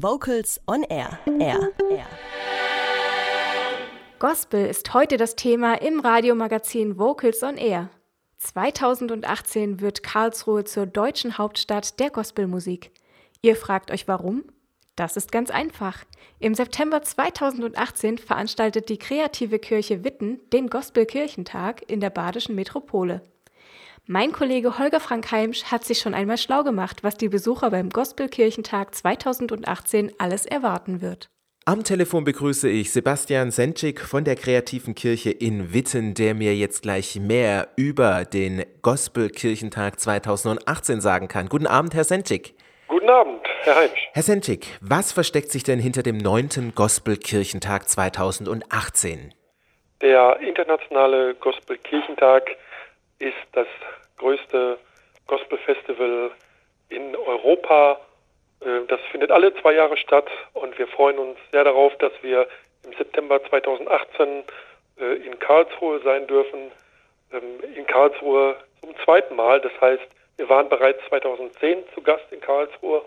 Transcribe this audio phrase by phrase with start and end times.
[0.00, 1.18] Vocals on Air.
[1.26, 1.72] Air.
[1.90, 2.06] Air.
[4.20, 7.90] Gospel ist heute das Thema im Radiomagazin Vocals on Air.
[8.36, 12.92] 2018 wird Karlsruhe zur deutschen Hauptstadt der Gospelmusik.
[13.42, 14.44] Ihr fragt euch warum?
[14.94, 16.04] Das ist ganz einfach.
[16.38, 23.22] Im September 2018 veranstaltet die Kreative Kirche Witten den Gospelkirchentag in der badischen Metropole.
[24.10, 27.90] Mein Kollege Holger Frank Heimsch hat sich schon einmal schlau gemacht, was die Besucher beim
[27.90, 31.28] Gospelkirchentag 2018 alles erwarten wird.
[31.66, 36.80] Am Telefon begrüße ich Sebastian Sentschik von der Kreativen Kirche in Witten, der mir jetzt
[36.80, 41.50] gleich mehr über den Gospelkirchentag 2018 sagen kann.
[41.50, 42.54] Guten Abend, Herr Sentschik.
[42.86, 44.08] Guten Abend, Herr Heimsch.
[44.14, 46.72] Herr Sentschik, was versteckt sich denn hinter dem 9.
[46.74, 49.34] Gospelkirchentag 2018?
[50.00, 52.56] Der internationale Gospelkirchentag
[53.18, 53.66] ist das
[54.16, 54.78] größte
[55.26, 56.30] Gospelfestival
[56.88, 58.00] in Europa.
[58.60, 62.48] Äh, das findet alle zwei Jahre statt und wir freuen uns sehr darauf, dass wir
[62.84, 64.44] im September 2018
[65.00, 66.70] äh, in Karlsruhe sein dürfen.
[67.32, 69.60] Ähm, in Karlsruhe zum zweiten Mal.
[69.60, 73.02] Das heißt, wir waren bereits 2010 zu Gast in Karlsruhe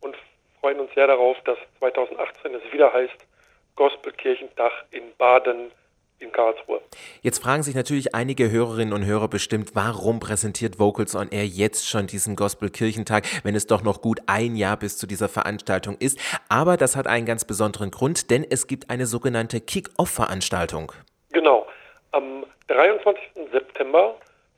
[0.00, 0.16] und
[0.60, 3.26] freuen uns sehr darauf, dass 2018 es wieder heißt
[3.74, 5.70] Gospelkirchentag in Baden
[6.18, 6.80] in Karlsruhe.
[7.22, 11.88] Jetzt fragen sich natürlich einige Hörerinnen und Hörer bestimmt, warum präsentiert Vocals on Air jetzt
[11.88, 16.18] schon diesen Gospel-Kirchentag, wenn es doch noch gut ein Jahr bis zu dieser Veranstaltung ist.
[16.48, 20.92] Aber das hat einen ganz besonderen Grund, denn es gibt eine sogenannte Kick-Off-Veranstaltung.
[21.32, 21.66] Genau.
[22.12, 23.22] Am 23.
[23.52, 24.14] September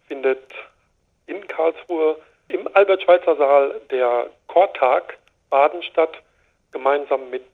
[0.06, 0.52] findet
[1.26, 2.16] in Karlsruhe
[2.48, 5.18] im Albert-Schweitzer-Saal der Chortag
[5.50, 6.12] Baden statt,
[6.72, 7.44] gemeinsam mit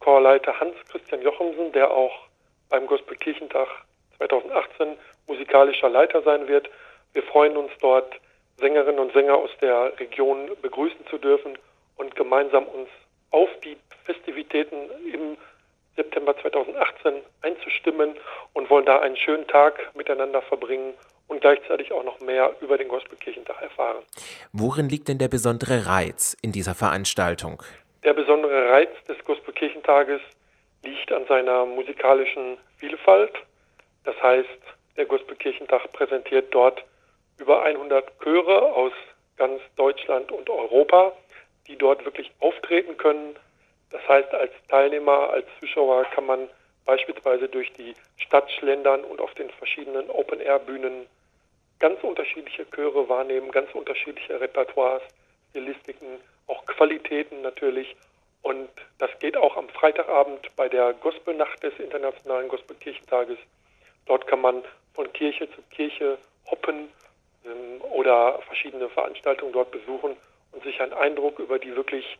[0.00, 2.29] Chorleiter Hans-Christian Jochemsen, der auch
[2.70, 3.68] beim Gospelkirchentag
[4.16, 6.70] 2018 musikalischer Leiter sein wird.
[7.12, 8.14] Wir freuen uns dort,
[8.58, 11.58] Sängerinnen und Sänger aus der Region begrüßen zu dürfen
[11.96, 12.88] und gemeinsam uns
[13.30, 14.76] auf die Festivitäten
[15.12, 15.36] im
[15.96, 18.14] September 2018 einzustimmen
[18.54, 20.94] und wollen da einen schönen Tag miteinander verbringen
[21.28, 24.02] und gleichzeitig auch noch mehr über den Gospelkirchentag erfahren.
[24.52, 27.62] Worin liegt denn der besondere Reiz in dieser Veranstaltung?
[28.02, 30.20] Der besondere Reiz des Gospelkirchentages
[30.82, 33.32] liegt an seiner musikalischen Vielfalt.
[34.04, 34.48] Das heißt,
[34.96, 36.84] der Gospelkirchentag präsentiert dort
[37.38, 38.92] über 100 Chöre aus
[39.36, 41.12] ganz Deutschland und Europa,
[41.66, 43.36] die dort wirklich auftreten können.
[43.90, 46.48] Das heißt, als Teilnehmer, als Zuschauer kann man
[46.84, 51.06] beispielsweise durch die Stadt schlendern und auf den verschiedenen Open-Air-Bühnen
[51.78, 55.02] ganz unterschiedliche Chöre wahrnehmen, ganz unterschiedliche Repertoires,
[55.50, 57.96] Stilistiken, auch Qualitäten natürlich
[58.42, 63.38] und das geht auch am Freitagabend bei der Gospelnacht des Internationalen Gospelkirchentages.
[64.06, 64.62] Dort kann man
[64.94, 66.18] von Kirche zu Kirche
[66.50, 66.88] hoppen
[67.44, 70.16] ähm, oder verschiedene Veranstaltungen dort besuchen
[70.52, 72.18] und sich einen Eindruck über die wirklich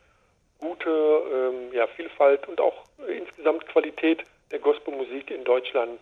[0.59, 5.99] gute ähm, ja, Vielfalt und auch insgesamt Qualität der Gospelmusik in Deutschland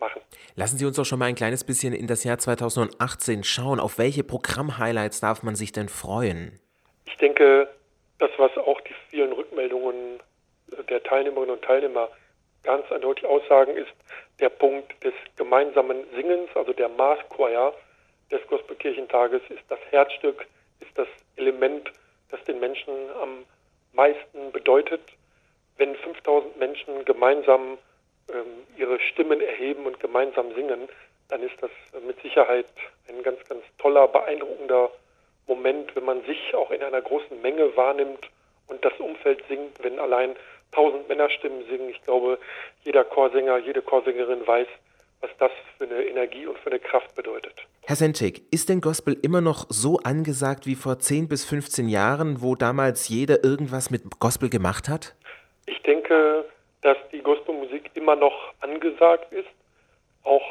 [0.00, 0.20] machen.
[0.56, 3.78] Lassen Sie uns doch schon mal ein kleines bisschen in das Jahr 2018 schauen.
[3.78, 6.58] Auf welche Programm-Highlights darf man sich denn freuen?
[7.06, 7.68] Ich denke,
[8.20, 10.20] das, was auch die vielen Rückmeldungen
[10.88, 12.08] der Teilnehmerinnen und Teilnehmer
[12.62, 13.92] ganz eindeutig aussagen, ist
[14.38, 17.72] der Punkt des gemeinsamen Singens, also der Mass Choir
[18.30, 20.46] des Gospelkirchentages ist das Herzstück,
[20.80, 21.90] ist das Element,
[22.30, 23.44] das den Menschen am
[23.92, 25.00] meisten bedeutet.
[25.78, 27.78] Wenn 5000 Menschen gemeinsam
[28.32, 30.88] ähm, ihre Stimmen erheben und gemeinsam singen,
[31.28, 31.70] dann ist das
[32.06, 32.66] mit Sicherheit
[33.08, 34.90] ein ganz, ganz toller, beeindruckender
[35.46, 38.30] Moment, wenn man sich auch in einer großen Menge wahrnimmt
[38.68, 40.36] und das Umfeld singt, wenn allein
[40.72, 41.90] tausend Männerstimmen singen.
[41.90, 42.38] Ich glaube,
[42.84, 44.68] jeder Chorsänger, jede Chorsängerin weiß,
[45.20, 47.54] was das für eine Energie und für eine Kraft bedeutet.
[47.82, 52.40] Herr Senczek, ist denn Gospel immer noch so angesagt wie vor 10 bis 15 Jahren,
[52.40, 55.14] wo damals jeder irgendwas mit Gospel gemacht hat?
[55.66, 56.44] Ich denke,
[56.82, 59.48] dass die Gospelmusik immer noch angesagt ist.
[60.22, 60.46] Auch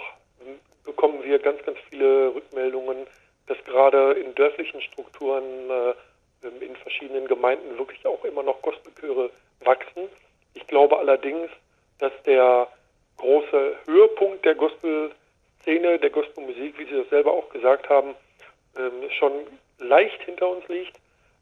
[0.84, 3.08] bekommen wir ganz, ganz viele Rückmeldungen
[3.50, 5.94] dass gerade in dörflichen Strukturen äh,
[6.64, 10.08] in verschiedenen Gemeinden wirklich auch immer noch Gospelchöre wachsen.
[10.54, 11.50] Ich glaube allerdings,
[11.98, 12.68] dass der
[13.18, 18.16] große Höhepunkt der Gospelszene, der Gospelmusik, wie Sie das selber auch gesagt haben,
[18.78, 19.32] ähm, schon
[19.80, 20.96] leicht hinter uns liegt.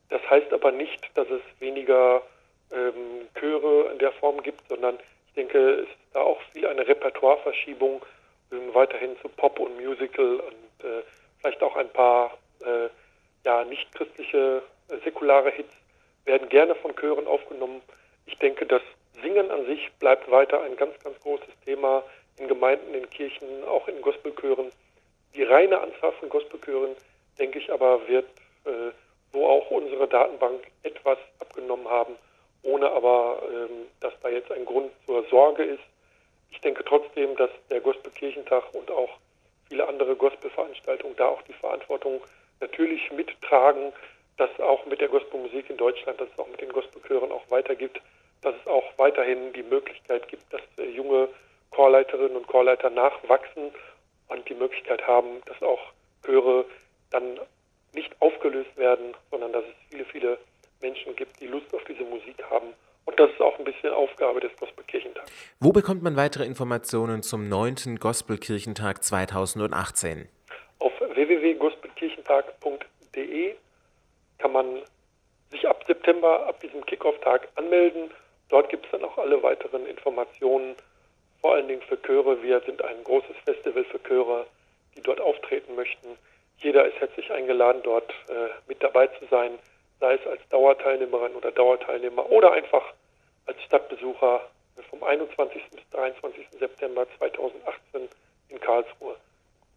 [0.09, 2.23] Das heißt aber nicht, dass es weniger
[2.71, 4.97] ähm, Chöre in der Form gibt, sondern
[5.27, 8.03] ich denke, es ist da auch viel eine Repertoireverschiebung
[8.51, 11.03] ähm, weiterhin zu Pop und Musical und äh,
[11.39, 12.89] vielleicht auch ein paar äh,
[13.45, 15.73] ja, nicht christliche, äh, säkulare Hits
[16.25, 17.81] werden gerne von Chören aufgenommen.
[18.25, 18.81] Ich denke, das
[19.21, 22.03] Singen an sich bleibt weiter ein ganz, ganz großes Thema
[22.37, 24.71] in Gemeinden, in Kirchen, auch in Gospelchören.
[25.35, 26.95] Die reine Anzahl von Gospelchören,
[27.39, 28.27] denke ich aber, wird,
[28.65, 28.91] äh,
[29.31, 32.15] wo auch unsere Datenbank etwas abgenommen haben
[32.67, 35.83] ohne aber, ähm, dass da jetzt ein Grund zur Sorge ist.
[36.51, 39.09] Ich denke trotzdem, dass der Gospelkirchentag und auch
[39.67, 42.21] viele andere Gospelveranstaltungen da auch die Verantwortung
[42.59, 43.93] natürlich mittragen,
[44.37, 48.01] dass auch mit der Gospelmusik in Deutschland, dass es auch mit den Gospelchören auch weitergibt,
[48.41, 50.61] dass es auch weiterhin die Möglichkeit gibt, dass
[50.95, 51.27] junge
[51.71, 53.71] Chorleiterinnen und Chorleiter nachwachsen
[54.29, 55.81] und die Möglichkeit haben, dass auch
[56.25, 56.65] Chöre
[57.11, 57.39] dann
[57.93, 60.37] nicht aufgelöst werden, sondern dass es viele, viele
[60.81, 62.73] Menschen gibt, die Lust auf diese Musik haben.
[63.07, 65.31] Und das ist auch ein bisschen Aufgabe des Gospelkirchentags.
[65.61, 67.95] Wo bekommt man weitere Informationen zum 9.
[67.99, 70.27] Gospelkirchentag 2018?
[70.79, 73.55] Auf www.gospelkirchentag.de
[74.37, 74.83] kann man
[75.51, 78.11] sich ab September, ab diesem Kickoff-Tag anmelden.
[78.49, 80.75] Dort gibt es dann auch alle weiteren Informationen,
[81.39, 82.43] vor allen Dingen für Chöre.
[82.43, 84.45] Wir sind ein großes Festival für Chöre,
[84.97, 86.17] die dort auftreten möchten.
[86.57, 89.51] Jeder ist herzlich eingeladen, dort äh, mit dabei zu sein,
[89.99, 92.83] sei es als Dauerteilnehmerin oder Dauerteilnehmer oder einfach
[93.45, 94.41] als Stadtbesucher
[94.89, 95.61] vom 21.
[95.71, 96.45] bis 23.
[96.59, 98.09] September 2018
[98.49, 99.15] in Karlsruhe.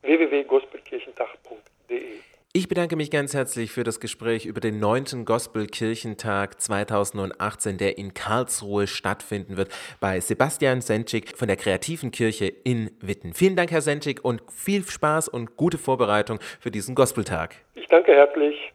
[0.02, 2.20] www.gospelkirchentag.de
[2.52, 5.24] ich bedanke mich ganz herzlich für das Gespräch über den 9.
[5.24, 9.68] Gospelkirchentag 2018, der in Karlsruhe stattfinden wird,
[10.00, 13.34] bei Sebastian Sentschik von der Kreativen Kirche in Witten.
[13.34, 17.54] Vielen Dank, Herr Sentschik, und viel Spaß und gute Vorbereitung für diesen Gospeltag.
[17.76, 18.72] Ich danke herzlich.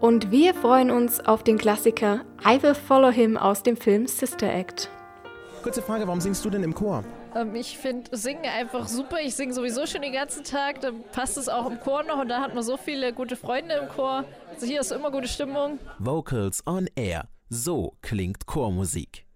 [0.00, 4.48] Und wir freuen uns auf den Klassiker I Will Follow Him aus dem Film Sister
[4.48, 4.88] Act.
[5.64, 7.02] Kurze Frage, warum singst du denn im Chor?
[7.34, 9.16] Ähm, ich finde Singen einfach super.
[9.20, 10.80] Ich singe sowieso schon den ganzen Tag.
[10.82, 13.74] Dann passt es auch im Chor noch und da hat man so viele gute Freunde
[13.74, 14.24] im Chor.
[14.54, 15.80] Also hier ist immer gute Stimmung.
[15.98, 17.28] Vocals on Air.
[17.48, 19.27] So klingt Chormusik.